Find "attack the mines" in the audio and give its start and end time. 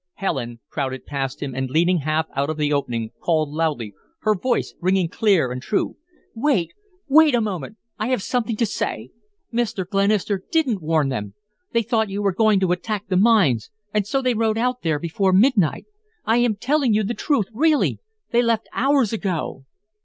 12.71-13.69